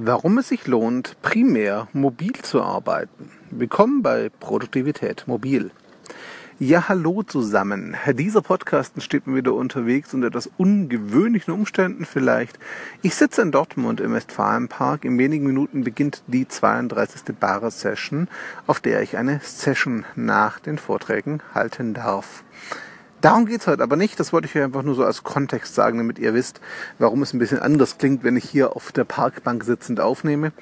[0.00, 3.32] Warum es sich lohnt, primär mobil zu arbeiten.
[3.50, 5.72] Willkommen bei Produktivität Mobil.
[6.60, 7.96] Ja, hallo zusammen.
[8.12, 12.60] Dieser Podcast steht mir wieder unterwegs unter etwas ungewöhnlichen Umständen vielleicht.
[13.02, 15.04] Ich sitze in Dortmund im Westfalenpark.
[15.04, 17.34] In wenigen Minuten beginnt die 32.
[17.34, 18.28] Bare-Session,
[18.68, 22.44] auf der ich eine Session nach den Vorträgen halten darf.
[23.20, 24.20] Darum geht's heute aber nicht.
[24.20, 26.60] Das wollte ich euch einfach nur so als Kontext sagen, damit ihr wisst,
[26.98, 30.52] warum es ein bisschen anders klingt, wenn ich hier auf der Parkbank sitzend aufnehme.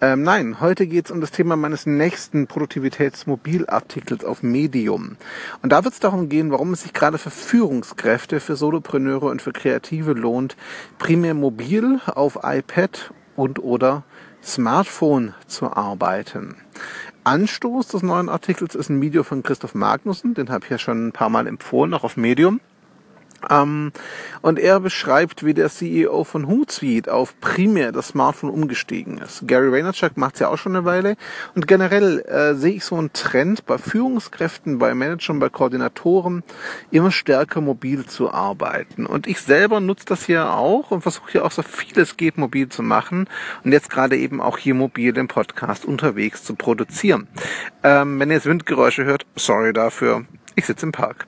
[0.00, 5.16] Ähm, nein, heute geht's um das Thema meines nächsten Produktivitätsmobilartikels auf Medium.
[5.62, 9.40] Und da wird es darum gehen, warum es sich gerade für Führungskräfte, für Solopreneure und
[9.40, 10.56] für Kreative lohnt,
[10.98, 14.02] primär mobil auf iPad und oder
[14.42, 16.56] Smartphone zu arbeiten.
[17.24, 21.08] Anstoß des neuen Artikels ist ein Video von Christoph Magnussen, den habe ich ja schon
[21.08, 22.60] ein paar Mal empfohlen, auch auf Medium.
[23.48, 23.92] Ähm,
[24.42, 29.46] und er beschreibt, wie der CEO von Hootsuite auf primär das Smartphone umgestiegen ist.
[29.46, 31.16] Gary Vaynerchuk macht es ja auch schon eine Weile.
[31.54, 36.42] Und generell äh, sehe ich so einen Trend bei Führungskräften, bei Managern, bei Koordinatoren,
[36.90, 39.06] immer stärker mobil zu arbeiten.
[39.06, 42.38] Und ich selber nutze das hier auch und versuche hier auch so viel es geht
[42.38, 43.28] mobil zu machen.
[43.64, 47.28] Und jetzt gerade eben auch hier mobil den Podcast unterwegs zu produzieren.
[47.82, 50.24] Ähm, wenn ihr jetzt Windgeräusche hört, sorry dafür.
[50.56, 51.26] Ich sitze im Park.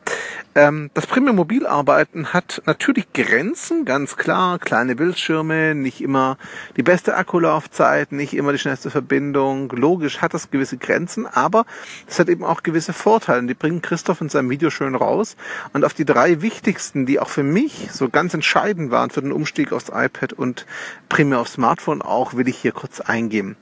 [0.55, 4.59] Ähm, das Premium Mobilarbeiten hat natürlich Grenzen, ganz klar.
[4.59, 6.37] Kleine Bildschirme, nicht immer
[6.77, 9.71] die beste Akkulaufzeit, nicht immer die schnellste Verbindung.
[9.71, 11.65] Logisch hat das gewisse Grenzen, aber
[12.07, 13.47] es hat eben auch gewisse Vorteile.
[13.47, 15.37] Die bringen Christoph in seinem Video schön raus.
[15.73, 19.33] Und auf die drei wichtigsten, die auch für mich so ganz entscheidend waren für den
[19.33, 20.67] Umstieg aufs iPad und
[21.09, 23.57] primär aufs Smartphone auch, will ich hier kurz eingehen.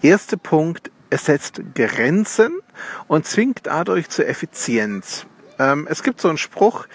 [0.00, 2.60] Erster Punkt, es setzt Grenzen
[3.08, 5.26] und zwingt dadurch zur Effizienz.
[5.58, 6.86] Ähm, es gibt so einen Spruch,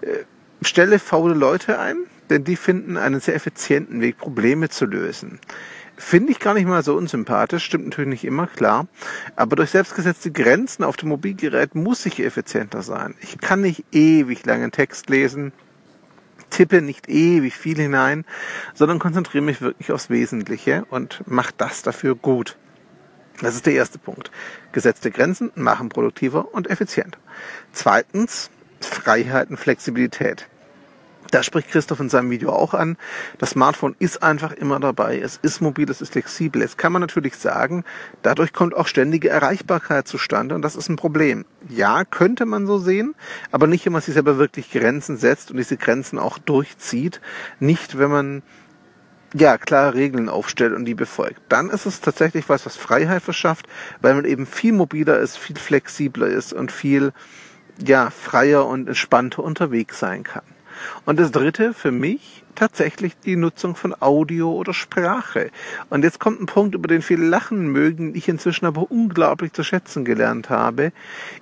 [0.00, 0.24] äh,
[0.62, 1.98] stelle faule Leute ein,
[2.30, 5.40] denn die finden einen sehr effizienten Weg, Probleme zu lösen.
[5.98, 8.86] Finde ich gar nicht mal so unsympathisch, stimmt natürlich nicht immer, klar.
[9.34, 13.14] Aber durch selbstgesetzte Grenzen auf dem Mobilgerät muss ich effizienter sein.
[13.20, 15.52] Ich kann nicht ewig langen Text lesen,
[16.50, 18.26] tippe nicht ewig viel hinein,
[18.74, 22.56] sondern konzentriere mich wirklich aufs Wesentliche und mache das dafür gut.
[23.42, 24.30] Das ist der erste Punkt.
[24.72, 27.18] Gesetzte Grenzen machen produktiver und effizienter.
[27.72, 30.48] Zweitens, Freiheit und Flexibilität.
[31.30, 32.96] Da spricht Christoph in seinem Video auch an.
[33.38, 35.18] Das Smartphone ist einfach immer dabei.
[35.18, 36.62] Es ist mobil, es ist flexibel.
[36.62, 37.84] Jetzt kann man natürlich sagen,
[38.22, 41.44] dadurch kommt auch ständige Erreichbarkeit zustande und das ist ein Problem.
[41.68, 43.14] Ja, könnte man so sehen,
[43.50, 47.20] aber nicht, wenn man sich selber wirklich Grenzen setzt und diese Grenzen auch durchzieht.
[47.58, 48.42] Nicht, wenn man
[49.34, 51.40] ja, klare Regeln aufstellt und die befolgt.
[51.48, 53.66] Dann ist es tatsächlich was, was Freiheit verschafft,
[54.00, 57.12] weil man eben viel mobiler ist, viel flexibler ist und viel,
[57.84, 60.44] ja, freier und entspannter unterwegs sein kann.
[61.04, 65.50] Und das dritte für mich tatsächlich die Nutzung von Audio oder Sprache.
[65.90, 69.62] Und jetzt kommt ein Punkt, über den viele lachen mögen, ich inzwischen aber unglaublich zu
[69.62, 70.92] schätzen gelernt habe.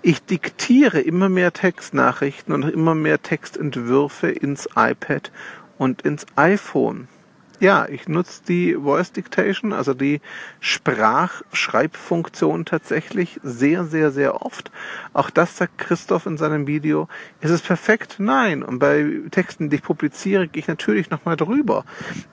[0.03, 5.31] Ich diktiere immer mehr Textnachrichten und immer mehr Textentwürfe ins iPad
[5.79, 7.09] und ins iPhone.
[7.61, 10.21] Ja, ich nutze die Voice Dictation, also die
[10.59, 14.73] Sprachschreibfunktion tatsächlich sehr, sehr, sehr oft.
[15.13, 17.07] Auch das sagt Christoph in seinem Video.
[17.41, 18.17] Ist es perfekt?
[18.19, 18.65] Nein.
[18.65, 21.85] Und bei Texten, die ich publiziere, gehe ich natürlich nochmal drüber.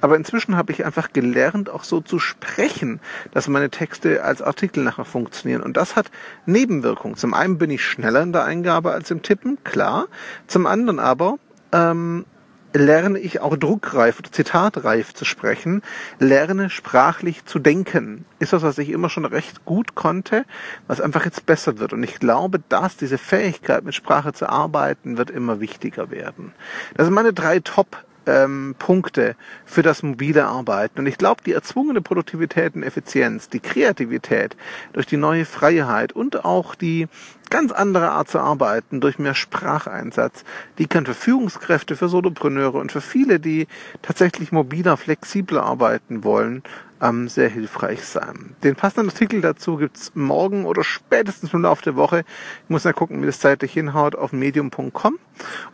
[0.02, 3.00] Aber inzwischen habe ich einfach gelernt, auch so zu sprechen,
[3.32, 5.62] dass meine Texte als Artikel nachher funktionieren.
[5.62, 6.10] Und das hat
[6.48, 7.16] Nebenwirkungen.
[7.16, 10.08] Zum einen bin ich schneller in der Eingabe als im Tippen, klar.
[10.48, 11.38] Zum anderen aber,
[11.72, 12.26] ähm,
[12.74, 15.82] lerne ich auch druckreif oder zitatreif zu sprechen,
[16.20, 18.26] lerne sprachlich zu denken.
[18.40, 20.46] Ist das, was ich immer schon recht gut konnte,
[20.88, 21.94] was einfach jetzt besser wird.
[21.94, 26.54] Und ich glaube, dass diese Fähigkeit, mit Sprache zu arbeiten, wird immer wichtiger werden.
[26.96, 31.00] Das sind meine drei Top ähm, Punkte für das mobile Arbeiten.
[31.00, 34.56] Und ich glaube, die erzwungene Produktivität und Effizienz, die Kreativität
[34.94, 37.08] durch die neue Freiheit und auch die
[37.52, 40.44] ganz andere Art zu arbeiten durch mehr Spracheinsatz,
[40.80, 43.68] die kann für Führungskräfte, für Solopreneure und für viele, die
[44.02, 46.64] tatsächlich mobiler, flexibler arbeiten wollen,
[47.02, 48.56] ähm, sehr hilfreich sein.
[48.64, 52.24] Den passenden Artikel dazu gibt's morgen oder spätestens im Laufe der Woche.
[52.64, 55.18] Ich muss mal gucken, wie das zeitlich hinhaut, auf medium.com.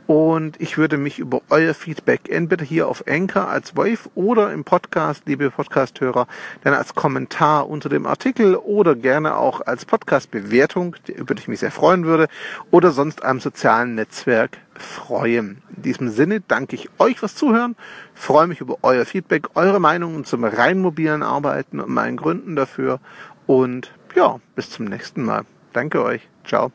[0.08, 4.64] Und ich würde mich über euer Feedback entweder hier auf Anchor als Wave oder im
[4.64, 6.28] Podcast, liebe Podcasthörer,
[6.64, 11.60] dann als Kommentar unter dem Artikel oder gerne auch als Podcast-Bewertung, über die ich mich
[11.68, 12.28] sehr freuen würde,
[12.72, 15.62] oder sonst am sozialen Netzwerk freuen.
[15.76, 17.76] In diesem Sinne danke ich euch fürs Zuhören,
[18.14, 23.00] freue mich über euer Feedback, eure Meinungen zum rein mobilen Arbeiten und meinen Gründen dafür
[23.48, 25.44] und ja, bis zum nächsten Mal.
[25.74, 26.28] Danke euch.
[26.46, 26.72] Ciao.